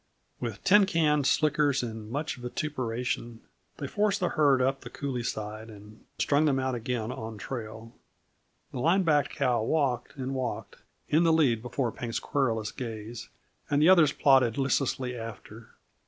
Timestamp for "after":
15.15-15.69